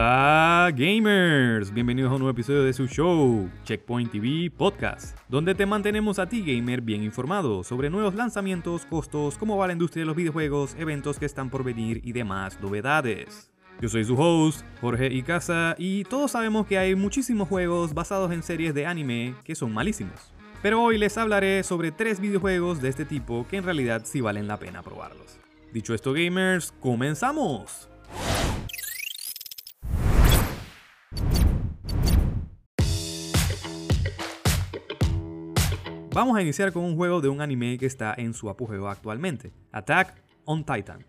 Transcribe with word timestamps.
Hola 0.00 0.70
gamers, 0.76 1.74
bienvenidos 1.74 2.12
a 2.12 2.14
un 2.14 2.20
nuevo 2.20 2.30
episodio 2.30 2.62
de 2.62 2.72
su 2.72 2.86
show, 2.86 3.50
Checkpoint 3.64 4.12
TV 4.12 4.48
Podcast, 4.48 5.18
donde 5.28 5.56
te 5.56 5.66
mantenemos 5.66 6.20
a 6.20 6.28
ti 6.28 6.40
gamer 6.42 6.82
bien 6.82 7.02
informado 7.02 7.64
sobre 7.64 7.90
nuevos 7.90 8.14
lanzamientos, 8.14 8.86
costos, 8.86 9.36
cómo 9.36 9.56
va 9.56 9.66
la 9.66 9.72
industria 9.72 10.02
de 10.02 10.06
los 10.06 10.14
videojuegos, 10.14 10.76
eventos 10.78 11.18
que 11.18 11.26
están 11.26 11.50
por 11.50 11.64
venir 11.64 12.00
y 12.04 12.12
demás 12.12 12.60
novedades. 12.60 13.50
Yo 13.80 13.88
soy 13.88 14.04
su 14.04 14.14
host, 14.14 14.64
Jorge 14.80 15.12
Icaza, 15.12 15.74
y 15.78 16.04
todos 16.04 16.30
sabemos 16.30 16.68
que 16.68 16.78
hay 16.78 16.94
muchísimos 16.94 17.48
juegos 17.48 17.92
basados 17.92 18.30
en 18.30 18.44
series 18.44 18.74
de 18.74 18.86
anime 18.86 19.34
que 19.42 19.56
son 19.56 19.74
malísimos. 19.74 20.32
Pero 20.62 20.80
hoy 20.80 20.98
les 20.98 21.18
hablaré 21.18 21.64
sobre 21.64 21.90
tres 21.90 22.20
videojuegos 22.20 22.80
de 22.80 22.90
este 22.90 23.04
tipo 23.04 23.48
que 23.48 23.56
en 23.56 23.64
realidad 23.64 24.02
sí 24.04 24.20
valen 24.20 24.46
la 24.46 24.60
pena 24.60 24.80
probarlos. 24.80 25.40
Dicho 25.72 25.92
esto 25.92 26.12
gamers, 26.12 26.70
comenzamos. 26.78 27.88
Vamos 36.18 36.36
a 36.36 36.42
iniciar 36.42 36.72
con 36.72 36.82
un 36.82 36.96
juego 36.96 37.20
de 37.20 37.28
un 37.28 37.40
anime 37.40 37.78
que 37.78 37.86
está 37.86 38.12
en 38.18 38.34
su 38.34 38.50
apogeo 38.50 38.88
actualmente, 38.88 39.52
Attack 39.70 40.20
on 40.46 40.64
Titan. 40.64 41.06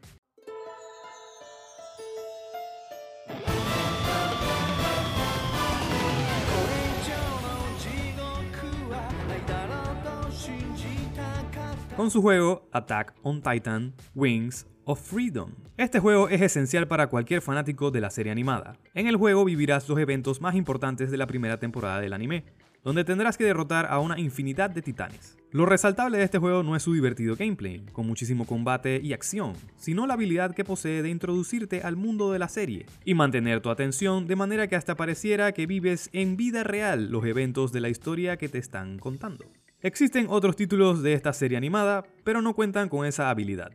Con 11.97 12.11
su 12.11 12.21
juego 12.21 12.69
Attack 12.71 13.15
on 13.23 13.41
Titan 13.41 13.95
Wings 14.13 14.67
of 14.85 15.01
Freedom. 15.01 15.55
Este 15.75 15.99
juego 15.99 16.29
es 16.29 16.39
esencial 16.39 16.87
para 16.87 17.07
cualquier 17.07 17.41
fanático 17.41 17.89
de 17.89 18.01
la 18.01 18.11
serie 18.11 18.31
animada. 18.31 18.77
En 18.93 19.07
el 19.07 19.15
juego 19.15 19.43
vivirás 19.43 19.89
los 19.89 19.97
eventos 19.97 20.39
más 20.39 20.53
importantes 20.53 21.09
de 21.09 21.17
la 21.17 21.25
primera 21.25 21.57
temporada 21.57 21.99
del 21.99 22.13
anime, 22.13 22.45
donde 22.83 23.03
tendrás 23.03 23.37
que 23.37 23.43
derrotar 23.43 23.87
a 23.89 23.99
una 23.99 24.19
infinidad 24.19 24.69
de 24.69 24.81
titanes. 24.81 25.37
Lo 25.51 25.65
resaltable 25.65 26.19
de 26.19 26.23
este 26.23 26.37
juego 26.37 26.61
no 26.61 26.75
es 26.75 26.83
su 26.83 26.93
divertido 26.93 27.35
gameplay, 27.35 27.83
con 27.91 28.05
muchísimo 28.05 28.45
combate 28.45 29.01
y 29.03 29.13
acción, 29.13 29.53
sino 29.77 30.05
la 30.05 30.13
habilidad 30.13 30.53
que 30.53 30.63
posee 30.63 31.01
de 31.01 31.09
introducirte 31.09 31.81
al 31.81 31.95
mundo 31.95 32.31
de 32.31 32.37
la 32.37 32.49
serie 32.49 32.85
y 33.03 33.15
mantener 33.15 33.59
tu 33.59 33.71
atención 33.71 34.27
de 34.27 34.35
manera 34.35 34.67
que 34.67 34.75
hasta 34.75 34.95
pareciera 34.95 35.51
que 35.51 35.65
vives 35.65 36.09
en 36.13 36.37
vida 36.37 36.63
real 36.63 37.09
los 37.09 37.25
eventos 37.25 37.71
de 37.71 37.81
la 37.81 37.89
historia 37.89 38.37
que 38.37 38.47
te 38.47 38.59
están 38.59 38.99
contando. 38.99 39.45
Existen 39.81 40.27
otros 40.29 40.55
títulos 40.55 41.01
de 41.01 41.13
esta 41.13 41.33
serie 41.33 41.57
animada, 41.57 42.03
pero 42.23 42.41
no 42.41 42.53
cuentan 42.53 42.89
con 42.89 43.05
esa 43.05 43.29
habilidad. 43.29 43.71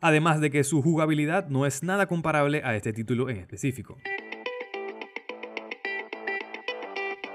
Además 0.00 0.40
de 0.40 0.50
que 0.50 0.64
su 0.64 0.82
jugabilidad 0.82 1.48
no 1.48 1.64
es 1.64 1.82
nada 1.82 2.06
comparable 2.06 2.60
a 2.64 2.76
este 2.76 2.92
título 2.92 3.30
en 3.30 3.38
específico. 3.38 3.96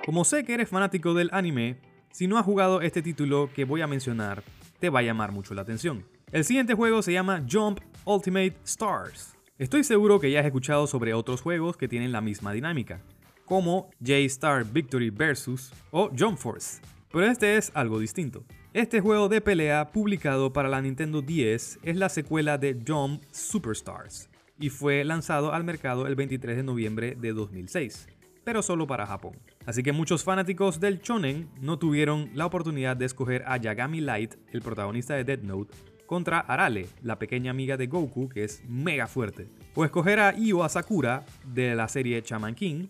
Como 0.06 0.24
sé 0.24 0.44
que 0.44 0.54
eres 0.54 0.70
fanático 0.70 1.14
del 1.14 1.30
anime, 1.34 1.78
si 2.12 2.28
no 2.28 2.38
has 2.38 2.46
jugado 2.46 2.82
este 2.82 3.02
título 3.02 3.50
que 3.54 3.66
voy 3.66 3.82
a 3.82 3.88
mencionar, 3.88 4.44
te 4.80 4.90
va 4.90 5.00
a 5.00 5.04
llamar 5.04 5.32
mucho 5.32 5.54
la 5.54 5.62
atención. 5.62 6.06
El 6.32 6.46
siguiente 6.46 6.74
juego 6.74 7.02
se 7.02 7.14
llama 7.14 7.46
Jump 7.50 7.80
Ultimate 8.06 8.56
Stars. 8.64 9.36
Estoy 9.58 9.84
seguro 9.84 10.20
que 10.20 10.32
ya 10.32 10.40
has 10.40 10.46
escuchado 10.46 10.88
sobre 10.88 11.14
otros 11.14 11.42
juegos 11.42 11.76
que 11.76 11.88
tienen 11.88 12.12
la 12.12 12.22
misma 12.22 12.54
dinámica, 12.54 13.02
como 13.46 13.90
J-Star 14.00 14.64
Victory 14.64 15.10
Versus 15.10 15.72
o 15.92 16.10
Jump 16.18 16.38
Force, 16.38 16.82
pero 17.12 17.26
este 17.26 17.58
es 17.58 17.72
algo 17.74 18.00
distinto. 18.00 18.46
Este 18.74 19.02
juego 19.02 19.28
de 19.28 19.42
pelea 19.42 19.92
publicado 19.92 20.54
para 20.54 20.70
la 20.70 20.82
Nintendo 20.82 21.22
10 21.22 21.80
es 21.84 21.96
la 21.98 22.10
secuela 22.10 22.58
de 22.58 22.80
Jump 22.88 23.22
Superstars 23.32 24.30
y 24.60 24.70
fue 24.70 25.04
lanzado 25.04 25.54
al 25.54 25.64
mercado 25.64 26.08
el 26.08 26.16
23 26.16 26.58
de 26.58 26.64
noviembre 26.64 27.16
de 27.20 27.34
2006, 27.34 28.08
pero 28.50 28.64
solo 28.64 28.88
para 28.88 29.06
Japón. 29.06 29.34
Así 29.68 29.84
que 29.84 29.92
muchos 29.92 30.24
fanáticos 30.24 30.80
del 30.80 31.02
shonen 31.02 31.52
no 31.62 31.78
tuvieron 31.78 32.32
la 32.34 32.48
oportunidad 32.48 32.98
de 32.98 33.06
escoger 33.06 33.44
a 33.46 33.58
Yagami 33.58 34.02
Light, 34.02 34.34
el 34.52 34.64
protagonista 34.64 35.14
de 35.14 35.24
Dead 35.24 35.44
Note, 35.44 35.78
contra 36.08 36.40
Arale, 36.40 36.88
la 37.04 37.20
pequeña 37.20 37.52
amiga 37.52 37.78
de 37.78 37.86
Goku 37.86 38.28
que 38.28 38.44
es 38.44 38.64
mega 38.68 39.06
fuerte, 39.06 39.50
o 39.76 39.86
escoger 39.86 40.20
a 40.20 40.36
Io 40.36 40.64
Asakura 40.64 41.26
de 41.46 41.76
la 41.76 41.88
serie 41.88 42.24
Shaman 42.26 42.56
King 42.56 42.88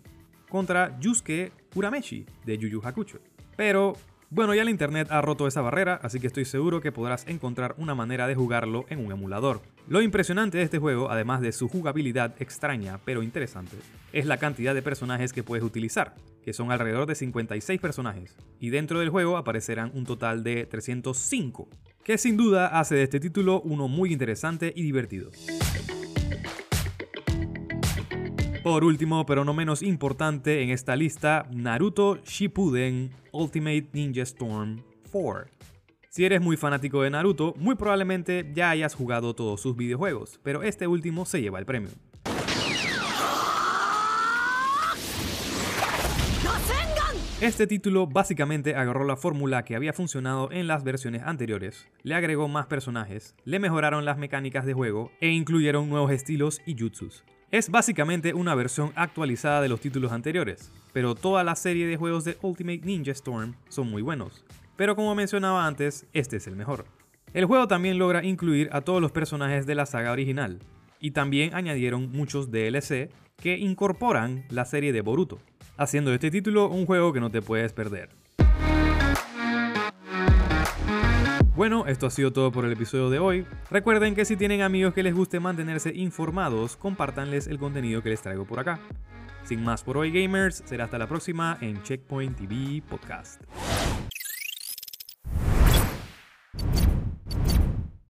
contra 0.48 0.98
Yusuke 0.98 1.52
Urameshi 1.74 2.24
de 2.46 2.56
Yu 2.56 2.68
Yu 2.68 2.80
Hakusho. 2.82 3.18
Pero 3.54 3.92
bueno, 4.30 4.54
ya 4.54 4.64
la 4.64 4.70
internet 4.70 5.08
ha 5.10 5.20
roto 5.20 5.46
esa 5.46 5.60
barrera, 5.60 6.00
así 6.02 6.20
que 6.20 6.28
estoy 6.28 6.46
seguro 6.46 6.80
que 6.80 6.90
podrás 6.90 7.26
encontrar 7.28 7.74
una 7.76 7.94
manera 7.94 8.26
de 8.26 8.34
jugarlo 8.34 8.86
en 8.88 9.04
un 9.04 9.12
emulador. 9.12 9.60
Lo 9.90 10.02
impresionante 10.02 10.56
de 10.56 10.62
este 10.62 10.78
juego, 10.78 11.10
además 11.10 11.40
de 11.40 11.50
su 11.50 11.68
jugabilidad 11.68 12.40
extraña 12.40 13.00
pero 13.04 13.24
interesante, 13.24 13.76
es 14.12 14.24
la 14.24 14.36
cantidad 14.36 14.72
de 14.72 14.82
personajes 14.82 15.32
que 15.32 15.42
puedes 15.42 15.64
utilizar, 15.64 16.14
que 16.44 16.52
son 16.52 16.70
alrededor 16.70 17.08
de 17.08 17.16
56 17.16 17.80
personajes, 17.80 18.36
y 18.60 18.70
dentro 18.70 19.00
del 19.00 19.08
juego 19.08 19.36
aparecerán 19.36 19.90
un 19.92 20.06
total 20.06 20.44
de 20.44 20.64
305, 20.64 21.68
que 22.04 22.18
sin 22.18 22.36
duda 22.36 22.78
hace 22.78 22.94
de 22.94 23.02
este 23.02 23.18
título 23.18 23.62
uno 23.62 23.88
muy 23.88 24.12
interesante 24.12 24.72
y 24.76 24.84
divertido. 24.84 25.32
Por 28.62 28.84
último, 28.84 29.26
pero 29.26 29.44
no 29.44 29.54
menos 29.54 29.82
importante 29.82 30.62
en 30.62 30.70
esta 30.70 30.94
lista, 30.94 31.48
Naruto 31.50 32.20
Shippuden 32.24 33.10
Ultimate 33.32 33.88
Ninja 33.92 34.22
Storm 34.22 34.84
4. 35.10 35.50
Si 36.12 36.24
eres 36.24 36.40
muy 36.40 36.56
fanático 36.56 37.02
de 37.02 37.10
Naruto, 37.10 37.54
muy 37.56 37.76
probablemente 37.76 38.50
ya 38.52 38.70
hayas 38.70 38.96
jugado 38.96 39.32
todos 39.32 39.60
sus 39.60 39.76
videojuegos, 39.76 40.40
pero 40.42 40.64
este 40.64 40.88
último 40.88 41.24
se 41.24 41.40
lleva 41.40 41.60
el 41.60 41.66
premio. 41.66 41.90
Este 47.40 47.68
título 47.68 48.08
básicamente 48.08 48.74
agarró 48.74 49.04
la 49.04 49.16
fórmula 49.16 49.62
que 49.62 49.76
había 49.76 49.92
funcionado 49.92 50.50
en 50.50 50.66
las 50.66 50.82
versiones 50.82 51.22
anteriores, 51.24 51.86
le 52.02 52.16
agregó 52.16 52.48
más 52.48 52.66
personajes, 52.66 53.36
le 53.44 53.60
mejoraron 53.60 54.04
las 54.04 54.18
mecánicas 54.18 54.66
de 54.66 54.74
juego 54.74 55.12
e 55.20 55.28
incluyeron 55.28 55.88
nuevos 55.88 56.10
estilos 56.10 56.60
y 56.66 56.76
jutsus. 56.76 57.22
Es 57.52 57.70
básicamente 57.70 58.34
una 58.34 58.56
versión 58.56 58.90
actualizada 58.96 59.62
de 59.62 59.68
los 59.68 59.80
títulos 59.80 60.10
anteriores, 60.10 60.72
pero 60.92 61.14
toda 61.14 61.44
la 61.44 61.54
serie 61.54 61.86
de 61.86 61.96
juegos 61.96 62.24
de 62.24 62.36
Ultimate 62.42 62.80
Ninja 62.82 63.12
Storm 63.12 63.54
son 63.68 63.88
muy 63.88 64.02
buenos. 64.02 64.44
Pero 64.80 64.96
como 64.96 65.14
mencionaba 65.14 65.66
antes, 65.66 66.06
este 66.14 66.38
es 66.38 66.46
el 66.46 66.56
mejor. 66.56 66.86
El 67.34 67.44
juego 67.44 67.68
también 67.68 67.98
logra 67.98 68.24
incluir 68.24 68.70
a 68.72 68.80
todos 68.80 69.02
los 69.02 69.12
personajes 69.12 69.66
de 69.66 69.74
la 69.74 69.84
saga 69.84 70.10
original, 70.10 70.58
y 71.00 71.10
también 71.10 71.54
añadieron 71.54 72.10
muchos 72.10 72.50
DLC 72.50 73.10
que 73.36 73.58
incorporan 73.58 74.46
la 74.48 74.64
serie 74.64 74.94
de 74.94 75.02
Boruto, 75.02 75.38
haciendo 75.76 76.08
de 76.08 76.16
este 76.16 76.30
título 76.30 76.70
un 76.70 76.86
juego 76.86 77.12
que 77.12 77.20
no 77.20 77.30
te 77.30 77.42
puedes 77.42 77.74
perder. 77.74 78.08
Bueno, 81.54 81.84
esto 81.86 82.06
ha 82.06 82.10
sido 82.10 82.32
todo 82.32 82.50
por 82.50 82.64
el 82.64 82.72
episodio 82.72 83.10
de 83.10 83.18
hoy. 83.18 83.44
Recuerden 83.70 84.14
que 84.14 84.24
si 84.24 84.34
tienen 84.34 84.62
amigos 84.62 84.94
que 84.94 85.02
les 85.02 85.14
guste 85.14 85.40
mantenerse 85.40 85.92
informados, 85.94 86.78
compártanles 86.78 87.48
el 87.48 87.58
contenido 87.58 88.02
que 88.02 88.08
les 88.08 88.22
traigo 88.22 88.46
por 88.46 88.58
acá. 88.58 88.80
Sin 89.44 89.62
más 89.62 89.82
por 89.82 89.98
hoy 89.98 90.10
gamers, 90.10 90.62
será 90.64 90.84
hasta 90.84 90.96
la 90.96 91.06
próxima 91.06 91.58
en 91.60 91.82
Checkpoint 91.82 92.38
TV 92.38 92.82
Podcast. 92.88 93.42